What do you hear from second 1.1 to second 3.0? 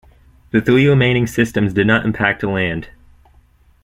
systems did not impact land.